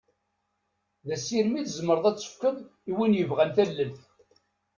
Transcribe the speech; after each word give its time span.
D 1.07 1.09
asirem 1.15 1.53
i 1.59 1.61
tzemreḍ 1.63 2.05
ad 2.07 2.17
tefkeḍ 2.17 2.57
i 2.89 2.91
win 2.97 3.17
yebɣan 3.19 3.51
tallelt. 3.55 3.99